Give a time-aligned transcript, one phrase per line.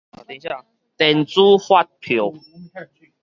[0.97, 2.33] 電子發票